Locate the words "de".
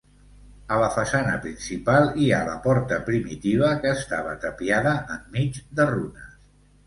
5.81-5.87